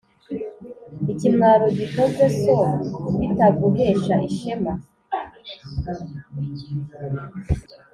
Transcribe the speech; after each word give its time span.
ikimwaro 1.11 1.65
gikoze 1.77 2.25
so, 2.41 2.57
bitaguhesha 3.19 4.15
ishema 4.29 4.73